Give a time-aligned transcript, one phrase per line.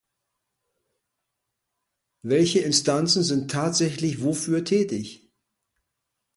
[2.23, 5.29] Welche Instanzen sind tatsächlich wofür tätig?